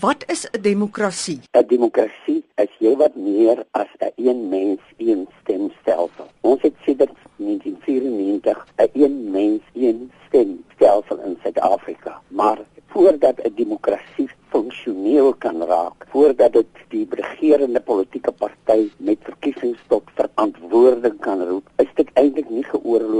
Wat 0.00 0.24
is 0.26 0.42
'n 0.50 0.60
demokrasie? 0.60 1.40
'n 1.52 1.66
Demokrasie 1.66 2.44
is 2.54 2.72
heelwat 2.78 3.14
meer 3.14 3.58
as 3.70 3.90
'n 3.98 4.12
een, 4.16 4.48
mens 4.48 4.80
een 4.96 5.28
stemstelsel. 5.40 6.26
Ons 6.40 6.62
het 6.62 6.74
sedert 6.84 7.18
1994 7.36 8.66
'n 8.76 8.90
een, 8.92 9.30
mens 9.30 9.62
een 9.72 10.12
stemstelsel 10.26 11.18
in 11.18 11.38
Suid-Afrika, 11.42 12.20
maar 12.28 12.58
voordat 12.86 13.36
'n 13.38 13.54
demokrasie 13.54 14.28
funksioneel 14.48 15.34
kan 15.34 15.62
raak, 15.62 16.06
voordat 16.08 16.52
dit 16.52 16.66
die 16.88 17.06
regerende 17.10 17.80
politieke 17.80 18.32
party 18.32 18.90
met 18.96 19.18
verkiesings 19.22 19.80
tot 19.86 20.02
verantwoording 20.14 21.20
kan 21.20 21.42
roep, 21.48 21.66
is 21.76 21.90
dit 21.94 22.10
eintlik 22.12 22.48
nie 22.50 22.64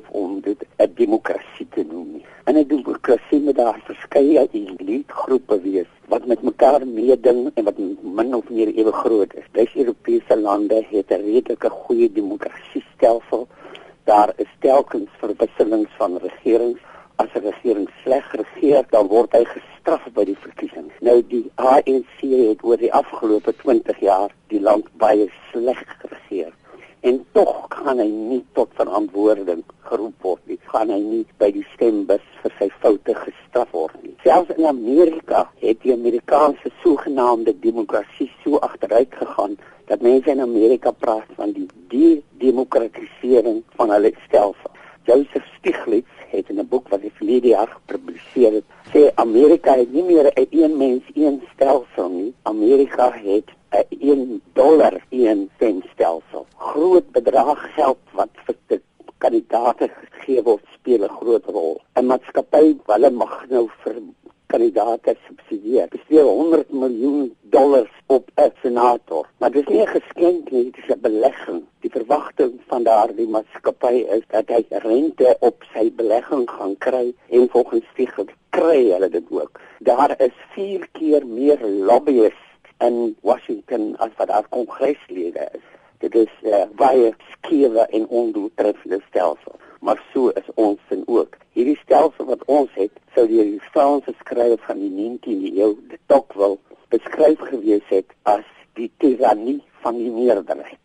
geoorloof 0.00 0.08
om 0.10 0.40
dit 0.40 0.66
'n 0.78 0.92
demokrasie 0.94 1.66
te 1.70 1.82
noem 1.82 2.12
nie. 2.12 2.24
In 2.44 2.56
'n 2.56 2.66
demokrasie 2.66 3.40
moet 3.40 3.56
daar 3.56 3.80
verskeie 3.84 4.48
elite 4.52 5.12
groepe 5.12 5.60
wees 5.60 5.86
wat 6.08 6.26
met 6.26 6.42
mekaar 6.42 6.86
meeding 6.86 7.50
en 7.54 7.64
wat 7.64 7.78
min 8.02 8.34
of 8.34 8.48
meer 8.48 8.74
ewe 8.74 8.92
groot 8.92 9.34
is. 9.34 9.44
Dis 9.52 9.74
Europese 9.74 10.36
lande 10.36 10.86
het 10.90 11.10
'n 11.10 11.22
redelike 11.24 11.70
goeie 11.70 12.12
demokrasiestelsel. 12.12 13.48
Daar 14.04 14.32
is 14.36 14.52
telkens 14.58 15.08
verwisselings 15.18 15.90
van 15.96 16.16
regerings. 16.16 16.80
As 17.16 17.28
'n 17.34 17.44
regering 17.50 17.88
sleg 18.02 18.32
regeer, 18.32 18.84
dan 18.90 19.06
word 19.06 19.32
hy 19.32 19.44
gestraf 19.44 20.12
by 20.12 20.24
die 20.24 20.38
verkiesings. 20.38 20.94
Nou 21.00 21.22
die 21.26 21.50
ANC 21.54 22.20
het 22.20 22.62
oor 22.62 22.76
die 22.76 22.92
afgelope 22.92 23.52
20 23.56 24.00
jaar 24.00 24.30
die 24.48 24.60
land 24.60 24.86
baie 24.96 25.30
sleg 25.52 25.99
tog 27.40 27.68
kan 27.72 28.00
hy 28.02 28.08
nie 28.08 28.42
tot 28.52 28.72
verantwoording 28.76 29.62
geroep 29.88 30.26
word 30.26 30.40
nie. 30.50 30.58
Gaan 30.72 30.90
hy 30.92 30.98
nie 31.00 31.22
by 31.40 31.48
die 31.54 31.64
stembus 31.72 32.24
vir 32.42 32.52
sy 32.58 32.68
foute 32.82 33.14
gestraf 33.16 33.70
word 33.76 33.96
nie. 34.04 34.12
Selfs 34.24 34.52
in 34.58 34.66
Amerika 34.68 35.46
het 35.62 35.80
die 35.84 35.94
Amerikaanse 35.94 36.72
sogenaamde 36.82 37.54
demokrasie 37.64 38.28
so 38.42 38.60
agteruit 38.66 39.14
gegaan 39.22 39.56
dat 39.88 40.04
mense 40.04 40.28
in 40.34 40.44
Amerika 40.44 40.92
praat 40.92 41.30
van 41.38 41.54
die 41.56 41.68
de-demokratisering 41.92 43.62
van 43.78 43.94
hulle 43.94 44.12
stelsel. 44.26 44.76
Joseph 45.08 45.46
Stiglitz 45.56 46.26
het 46.34 46.50
in 46.52 46.60
'n 46.60 46.68
boek 46.68 46.92
wat 46.92 47.00
hy 47.00 47.10
verlede 47.16 47.48
jaar 47.56 47.72
gepubliseer 47.72 48.52
het, 48.60 48.66
sê 48.92 49.08
Amerika 49.14 49.78
het 49.80 49.92
nie 49.92 50.04
meer 50.04 50.28
'n 50.28 50.46
een, 50.50 50.76
mens 50.76 51.02
een 51.14 51.40
stelsel 51.54 52.08
nie. 52.08 52.34
Amerika 52.42 53.10
het 53.12 53.48
'n 53.72 53.86
1 54.00 54.42
dollar 54.52 55.00
een 55.10 55.48
stemstelsel. 55.56 55.89
Groot 56.80 57.10
bedrag 57.12 57.60
geld 57.76 58.12
wat 58.16 58.38
vir 58.46 58.54
die 58.70 58.78
kandidate 59.20 59.86
gegee 59.92 60.40
word 60.44 60.62
speel 60.76 61.02
'n 61.04 61.16
groot 61.16 61.48
rol. 61.54 61.74
'n 62.00 62.06
Maatskappy 62.10 62.68
hulle 62.92 63.10
mag 63.22 63.34
nou 63.50 63.66
vir 63.82 63.96
kandidate 64.52 65.14
subsidieer. 65.26 65.90
Bestee 65.94 66.22
100 66.22 66.70
miljoen 66.82 67.26
dollars 67.56 67.90
op 68.16 68.30
'n 68.36 68.52
senator. 68.62 69.28
Maar 69.38 69.50
dit 69.50 69.68
is 69.68 69.74
nie 69.74 69.82
'n 69.82 69.92
geskenk 69.98 70.50
nie, 70.50 70.64
dit 70.64 70.78
is 70.78 70.94
'n 70.94 71.00
belegging. 71.00 71.60
Die 71.80 71.90
verwagting 71.90 72.54
van 72.70 72.82
daardie 72.82 73.28
maatskappy 73.28 73.96
is 74.16 74.24
dat 74.28 74.48
hy 74.48 74.64
rente 74.68 75.36
op 75.40 75.64
sy 75.74 75.92
belegging 75.92 76.48
gaan 76.50 76.78
kry 76.78 77.12
en 77.28 77.48
volgens 77.48 77.88
die 77.96 78.08
kry 78.50 78.90
hulle 78.92 79.10
dit 79.10 79.26
ook. 79.30 79.60
Daar 79.80 80.14
is 80.20 80.36
4 80.54 80.88
keer 80.92 81.26
meer 81.26 81.58
lobbyists 81.66 82.48
in 82.78 83.16
Washington 83.20 83.96
as 83.98 84.16
wat 84.16 84.28
daar 84.28 84.48
kongreslede 84.48 85.44
is. 85.52 85.79
Dit 86.10 86.26
is 86.26 86.50
uh, 86.50 86.64
baie 86.74 87.12
skewe 87.32 87.84
en 87.94 88.08
ondoeltreffende 88.08 88.98
stelsel, 89.08 89.58
maar 89.80 90.02
so 90.12 90.32
is 90.40 90.48
ons 90.54 90.80
sin 90.88 91.04
ook. 91.06 91.36
Hierdie 91.54 91.78
stelsel 91.84 92.26
wat 92.32 92.42
ons 92.50 92.74
het, 92.74 92.90
sou 93.14 93.28
deur 93.30 93.46
die 93.46 93.70
Franse 93.70 94.14
skrywer 94.24 94.58
van 94.66 94.82
die 94.82 94.90
19de 94.96 95.54
eeu, 95.54 95.76
de 95.92 95.98
Tocqueville, 96.10 96.58
beskryf 96.90 97.46
gewees 97.52 97.86
het 97.94 98.10
as 98.26 98.46
die 98.74 98.90
tirannie 98.98 99.60
van 99.84 100.02
die 100.02 100.10
meerderheid. 100.10 100.79